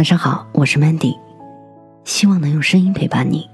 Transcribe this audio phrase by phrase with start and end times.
[0.00, 1.14] 晚上好，我是 Mandy，
[2.06, 3.46] 希望能用声音陪伴你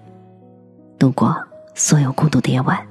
[0.96, 1.36] 度过
[1.74, 2.86] 所有孤独的夜晚。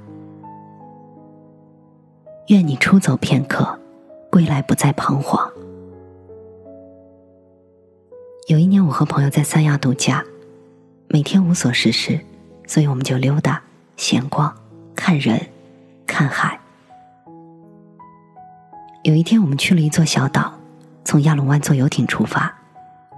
[2.47, 3.79] 愿你出走片刻，
[4.29, 5.49] 归来不再彷徨。
[8.49, 10.21] 有一年，我和朋友在三亚度假，
[11.07, 12.19] 每天无所事事，
[12.67, 13.63] 所以我们就溜达、
[13.95, 14.53] 闲逛、
[14.93, 15.39] 看人、
[16.05, 16.59] 看海。
[19.03, 20.53] 有一天，我们去了一座小岛，
[21.05, 22.53] 从亚龙湾坐游艇出发。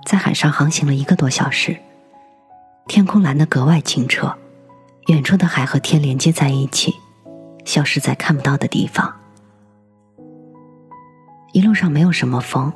[0.08, 1.76] 在海上航行了一个多小时，
[2.88, 4.34] 天空蓝得格外清澈，
[5.08, 6.96] 远处的海和天连接在一起，
[7.66, 9.14] 消失在看不到的地方。
[11.52, 12.72] 一路上没有什么风，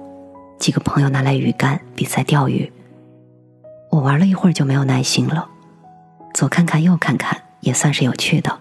[0.59, 2.70] 几个朋友拿来鱼竿比赛钓鱼。
[3.91, 5.48] 我玩了一会儿就没有耐心了，
[6.34, 8.59] 左看看右看看也算是有趣的。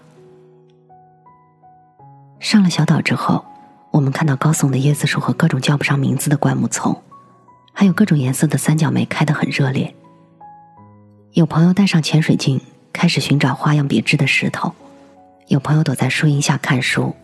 [2.39, 3.43] 上了小岛之后，
[3.91, 6.97] 我们看到高耸的椰子树和各种叫不上名字的灌木丛。
[7.73, 9.93] 还有各种颜色的三角梅开得很热烈。
[11.33, 12.59] 有朋友带上潜水镜，
[12.91, 14.71] 开始寻找花样别致的石头；
[15.47, 17.15] 有朋友躲在树荫下看书，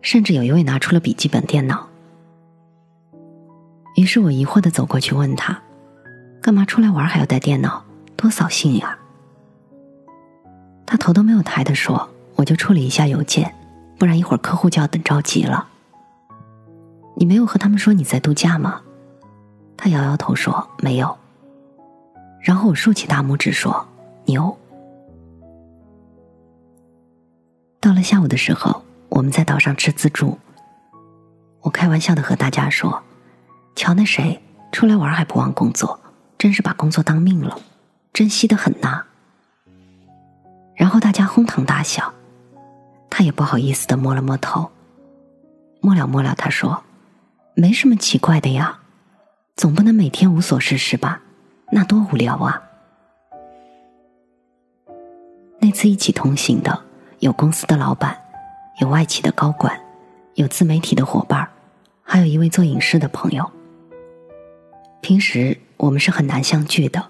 [0.00, 1.88] 甚至有一位拿出了笔记本电脑。
[3.96, 5.60] 于是我疑惑的走过去问他
[6.40, 7.84] ：“干嘛出来玩还要带电脑？
[8.16, 8.96] 多扫兴呀！”
[10.86, 13.54] 他头都没有抬的说：“我就处理一下邮件，
[13.98, 15.68] 不然一会儿客户就要等着急了。”
[17.16, 18.80] 你没有和他们说你在度假吗？
[19.82, 21.18] 他摇摇头说：“没有。”
[22.40, 23.84] 然后我竖起大拇指说
[24.26, 24.56] ：“牛。”
[27.80, 30.38] 到了下午的时候，我们在岛上吃自助。
[31.62, 33.02] 我开玩笑的和大家说
[33.74, 35.98] ：“瞧那谁出来玩还不忘工作，
[36.38, 37.58] 真是把工作当命了，
[38.12, 39.02] 珍惜的很呐。”
[40.78, 42.14] 然后大家哄堂大笑，
[43.10, 44.70] 他也不好意思的摸了摸头，
[45.80, 46.84] 摸了摸了，他说
[47.54, 48.78] ：“没什么奇怪的呀。”
[49.54, 51.20] 总不能每天无所事事吧？
[51.70, 52.62] 那多无聊啊！
[55.60, 56.82] 那次一起同行的
[57.20, 58.16] 有公司的老板，
[58.80, 59.78] 有外企的高管，
[60.34, 61.48] 有自媒体的伙伴，
[62.02, 63.48] 还有一位做影视的朋友。
[65.00, 67.06] 平时我们是很难相聚的，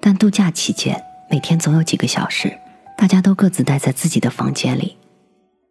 [0.00, 2.58] 但度假期间每天总有几个小时，
[2.96, 4.96] 大家都各自待在自己的房间里。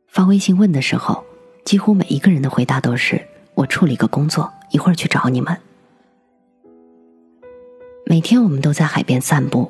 [0.08, 1.26] 发微信问的时候，
[1.66, 5.58] 几乎每一个人的回答都是：“我处理个工作，一会儿去找你们。”
[8.16, 9.70] 每天我们都在海边散步，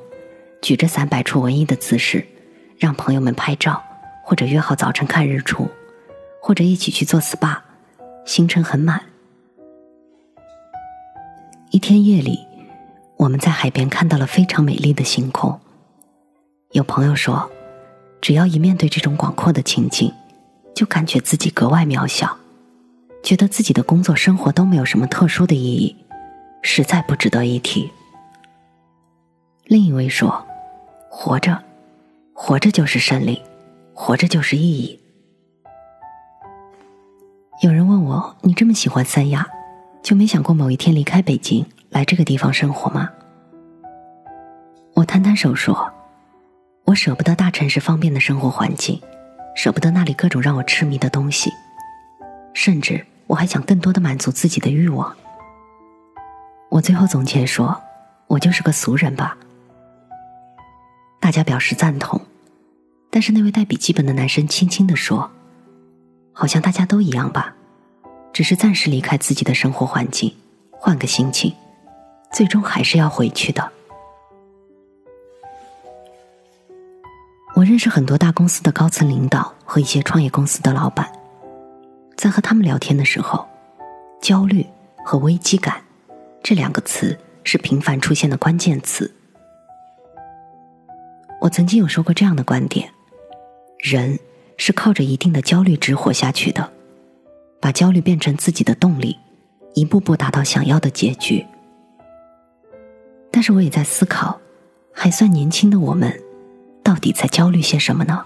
[0.62, 2.24] 举着伞摆出文艺的姿势，
[2.78, 3.82] 让朋友们拍照，
[4.24, 5.68] 或者约好早晨看日出，
[6.40, 7.58] 或者一起去做 SPA，
[8.24, 9.02] 行程很满。
[11.72, 12.38] 一天夜里，
[13.18, 15.60] 我们在海边看到了非常美丽的星空。
[16.74, 17.50] 有朋友说，
[18.22, 20.14] 只要一面对这种广阔的情景，
[20.76, 22.38] 就感觉自己格外渺小，
[23.24, 25.96] 觉得自己的工作生活都没有什么特殊的意义，
[26.62, 27.90] 实在不值得一提。
[29.68, 30.46] 另一位说
[31.10, 31.60] ：“活着，
[32.34, 33.42] 活着就是胜利，
[33.96, 35.00] 活着就是意义。”
[37.64, 39.48] 有人问我：“你这么喜欢三亚，
[40.04, 43.10] 就没想过某一天离开北京来这个地方生活吗？”
[44.94, 45.92] 我摊摊手说
[46.86, 49.02] ：“我舍不得大城市方便的生活环境，
[49.56, 51.52] 舍不得那里各种让我痴迷的东西，
[52.54, 55.16] 甚至我还想更多的满足自己的欲望。”
[56.70, 57.82] 我最后总结说
[58.28, 59.36] ：“我就是个俗人吧。”
[61.20, 62.22] 大家表示赞同，
[63.10, 65.32] 但是那位带笔记本的男生轻轻的说
[66.32, 67.56] ：“好像大家都一样吧，
[68.32, 70.36] 只是暂时离开自己的生活环境，
[70.72, 71.54] 换个心情，
[72.32, 73.72] 最终还是要回去的。”
[77.56, 81.10] 我认识很多大公司的高层领导和一些创业公司的老板，
[82.18, 83.48] 在和他们聊天的时候，
[84.22, 84.66] 焦虑
[85.06, 85.82] 和危机感
[86.44, 89.10] 这两个词是频繁出现的关键词。
[91.46, 92.90] 我曾经有说过这样的观点：
[93.78, 94.18] 人
[94.58, 96.72] 是靠着一定的焦虑值活下去的，
[97.62, 99.16] 把焦虑变成自己的动力，
[99.76, 101.46] 一步步达到想要的结局。
[103.30, 104.42] 但是我也在思考，
[104.92, 106.20] 还算年轻的我们，
[106.82, 108.26] 到底在焦虑些什么呢？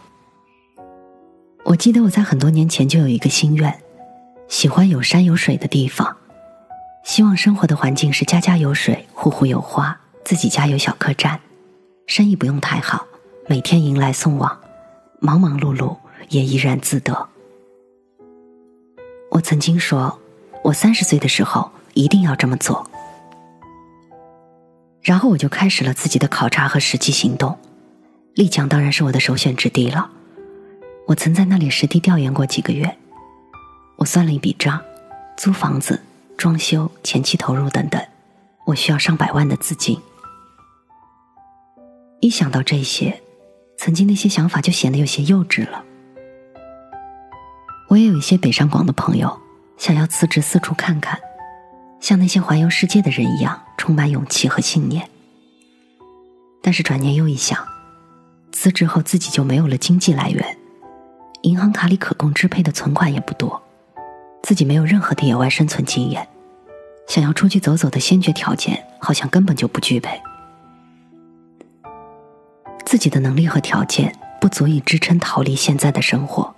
[1.66, 3.82] 我记得我在很多年前就有一个心愿，
[4.48, 6.16] 喜欢有山有水的地方，
[7.04, 11.38] 希望生活的环境是家家有水，户户有花，自己家有小客栈，
[12.08, 13.08] 生意不用太好。
[13.50, 14.56] 每天迎来送往，
[15.20, 15.98] 忙忙碌碌
[16.30, 17.28] 也怡然自得。
[19.32, 20.20] 我曾经说，
[20.64, 22.88] 我三十岁的时候一定要这么做。
[25.02, 27.58] 然后我就开始了自己的考察和实际行动。
[28.36, 30.12] 丽江当然是我的首选之地了。
[31.08, 32.98] 我曾在那里实地调研过几个月。
[33.96, 34.80] 我算了一笔账，
[35.36, 36.00] 租房子、
[36.38, 38.00] 装修、前期投入等等，
[38.66, 40.00] 我需要上百万的资金。
[42.20, 43.20] 一想到这些，
[43.82, 45.82] 曾经那些想法就显得有些幼稚了。
[47.88, 49.40] 我也有一些北上广的朋友，
[49.78, 51.18] 想要辞职四处看看，
[52.02, 55.10] 像那些环游世界的人一样，充满勇气和信念。
[56.62, 57.58] 但是转念又一想，
[58.52, 60.58] 辞职后自己就没有了经济来源，
[61.44, 63.64] 银行卡里可供支配的存款也不多，
[64.44, 66.28] 自己没有任何的野外生存经验，
[67.08, 70.22] 想要出去走走的先决条件好像根本就不具备。
[72.90, 76.52] 自己的能力和条件不足以支撑逃离现在的生活，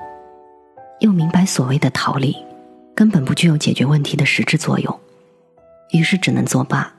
[1.01, 2.33] 又明白所谓的逃离
[2.95, 4.98] 根本不具有解决问题的实质作用，
[5.92, 6.89] 于是只能作罢，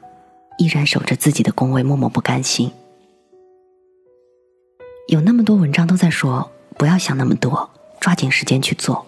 [0.58, 2.70] 依然守着自己的工位，默默不甘心。
[5.08, 7.70] 有那么多文章都在说不要想那么多，
[8.00, 9.06] 抓紧时间去做，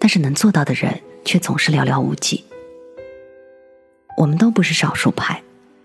[0.00, 2.44] 但是能做到的人却总是寥寥无几。
[4.16, 5.40] 我们都不是少数派，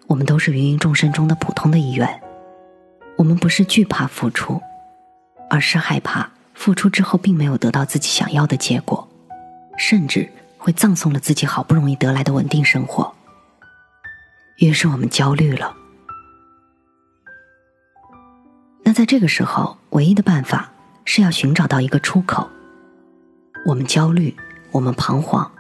[0.08, 2.20] 我们都是芸芸众生中的普通的一员。
[3.20, 4.62] 我们不是惧怕付出，
[5.50, 9.06] 而是害怕付出之后并没有得到自己想要的结果，
[9.78, 13.14] 甚至会葬送了自己好不容易得来的稳定生活。
[14.60, 15.76] 于是我们焦虑了。
[18.84, 20.72] 那在这个时候，唯一的办法
[21.04, 22.50] 是要寻找到一个出口。
[23.66, 24.34] 我们焦虑，
[24.72, 25.52] 我们彷徨，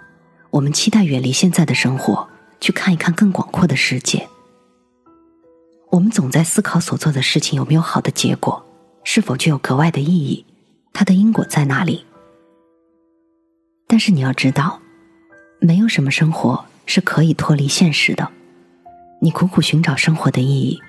[0.50, 2.30] 我们期待远离现在的生活，
[2.62, 4.30] 去看一看更广阔的世界。
[5.92, 8.64] 我们总在思考所做的事情有没有好的结果，
[9.04, 10.46] 是否具有格外的意义，
[10.94, 12.06] 它的因果在哪里？
[13.88, 14.80] 但是你要知道，
[15.60, 18.32] 没有什么生活是可以脱离现实的。
[19.20, 20.80] 你苦苦寻找生活的意义，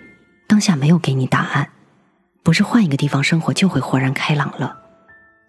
[0.47, 1.71] 当下没有给你答案，
[2.43, 4.77] 不是换一个地方生活就会豁然开朗了，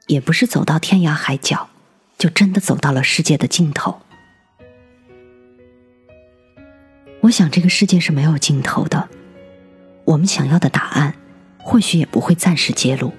[0.08, 1.70] 也不是走到天涯海角
[2.18, 4.00] 就真的走到了世界的尽头。
[7.20, 9.10] 我想这个世界是没有尽头的。
[10.12, 11.16] 我们想要的答案，
[11.58, 13.14] 或许也不会暂时揭露。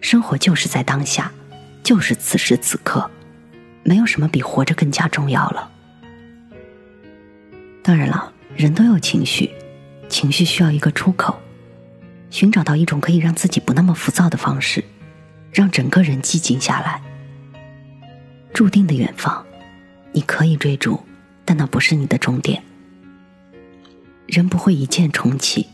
[0.00, 1.32] 生活就是在当下，
[1.82, 3.10] 就是此时此刻，
[3.82, 5.68] 没有什么比活着更加重要了。
[7.82, 9.50] 当然了，人都有情绪，
[10.08, 11.40] 情绪需要一个出口，
[12.30, 14.84] 寻找到一种可以让自己不那么浮躁的方式，
[15.50, 17.02] 让整个人寂静下来。
[18.54, 19.44] 注定的远方，
[20.12, 21.00] 你可以追逐，
[21.44, 22.62] 但那不是你的终点。
[24.28, 25.66] 人不会一键重启。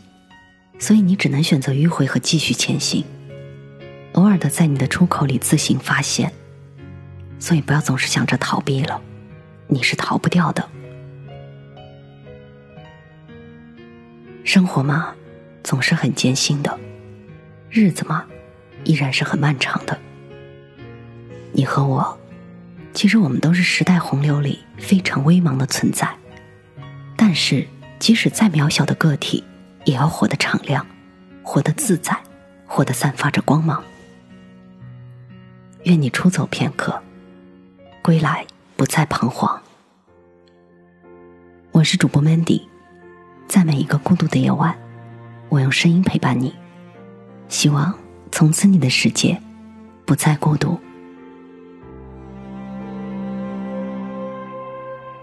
[0.79, 3.05] 所以你只能选择迂回和继续前行，
[4.13, 6.31] 偶尔的在你的出口里自行发现。
[7.39, 9.01] 所以不要总是想着逃避了，
[9.67, 10.69] 你是逃不掉的。
[14.43, 15.13] 生活嘛，
[15.63, 16.77] 总是很艰辛的；
[17.69, 18.25] 日子嘛，
[18.83, 19.97] 依然是很漫长的。
[21.53, 22.19] 你和我，
[22.93, 26.09] 其实我们都是时代洪流里非常微茫的存在，
[27.15, 27.65] 但是
[27.99, 29.43] 即使再渺小的个体。
[29.85, 30.85] 也要活得敞亮，
[31.43, 32.17] 活得自在，
[32.65, 33.83] 活得散发着光芒。
[35.83, 37.01] 愿你出走片刻，
[38.01, 38.45] 归来
[38.77, 39.61] 不再彷徨。
[41.71, 42.61] 我是主播 Mandy，
[43.47, 44.73] 在每一个孤独的夜晚，
[45.49, 46.55] 我用声音陪伴你，
[47.49, 47.93] 希望
[48.31, 49.37] 从此你的世界
[50.05, 50.79] 不再孤独。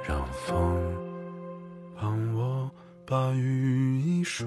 [0.07, 0.57] 让风
[1.99, 2.40] 帮我
[3.11, 3.91] 把雨。
[4.23, 4.47] 疏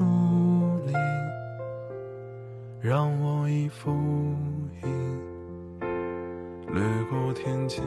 [0.85, 0.93] 离，
[2.79, 3.91] 让我一幅
[4.81, 5.89] 印
[6.71, 7.81] 掠过天际，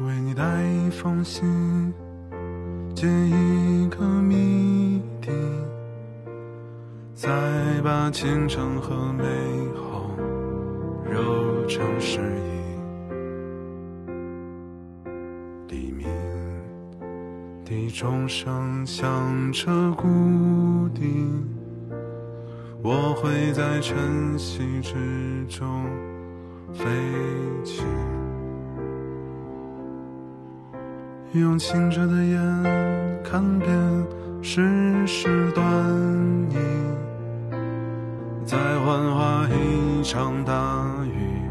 [0.00, 1.92] 为你带一封信，
[2.94, 5.30] 解一个谜底，
[7.14, 7.30] 再
[7.82, 9.24] 把虔诚和美
[9.74, 10.10] 好
[11.10, 12.63] 揉成诗意。
[17.74, 21.26] 地钟声响彻谷底，
[22.80, 25.84] 我会在晨曦之中
[26.72, 26.84] 飞
[27.64, 27.82] 起，
[31.32, 33.68] 用清澈的眼看遍
[34.40, 35.64] 世事端
[36.48, 36.56] 倪，
[38.44, 41.42] 再幻化一场大雨，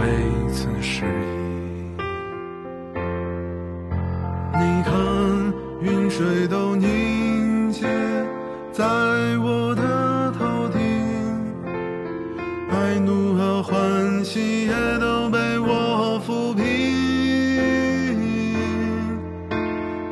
[0.00, 1.47] 为此失意。
[6.18, 7.86] 水都凝结
[8.72, 8.84] 在
[9.38, 10.80] 我的头顶，
[12.72, 16.66] 爱怒和欢喜也都被我抚平。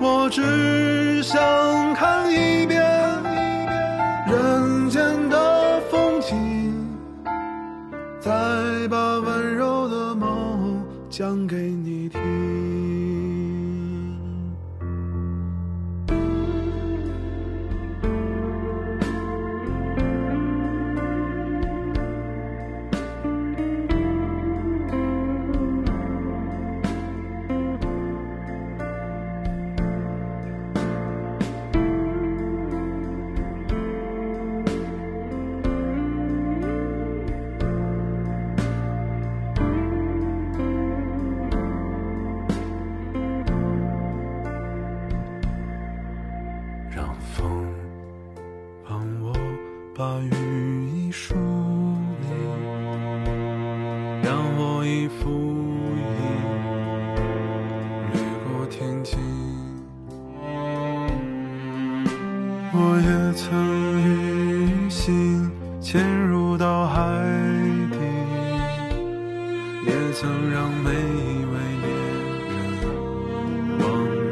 [0.00, 1.42] 我只想
[62.78, 63.48] 我也曾
[64.02, 67.00] 与心潜入到海
[67.90, 67.96] 底，
[69.86, 71.86] 也曾让每一位猎
[72.52, 72.54] 人
[73.78, 73.82] 望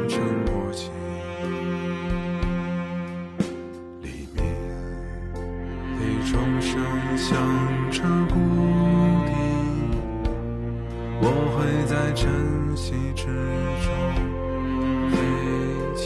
[0.07, 0.91] 尘莫及。
[4.03, 4.45] 黎明
[5.97, 6.71] 里钟声
[7.17, 7.27] 响
[7.91, 8.35] 彻谷
[9.25, 9.33] 底，
[11.19, 11.23] 我
[11.57, 12.29] 会在晨
[12.75, 13.25] 曦之
[13.81, 13.87] 中
[15.09, 15.13] 飞
[15.95, 16.03] 起。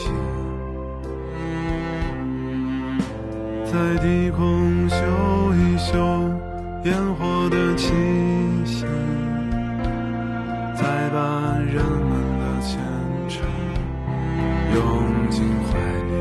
[3.72, 4.98] 在低空嗅
[5.54, 5.96] 一嗅
[6.86, 7.94] 烟火的气
[8.66, 8.84] 息，
[10.74, 12.80] 再把人们的虔
[13.28, 13.46] 诚
[14.74, 16.12] 拥进怀里。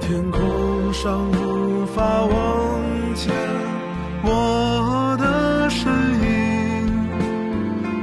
[0.00, 2.34] 天空上无法望
[3.14, 3.32] 见
[4.24, 5.88] 我的身
[6.20, 6.26] 影，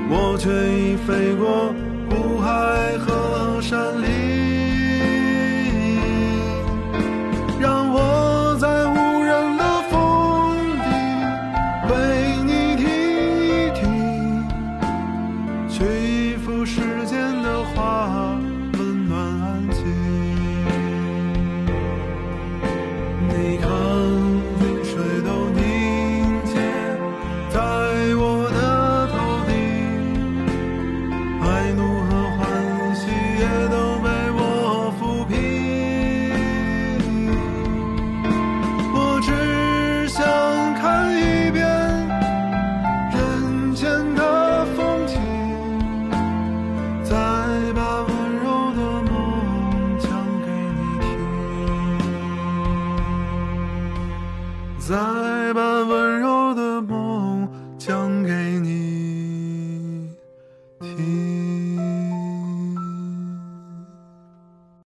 [0.10, 1.74] 我却已飞过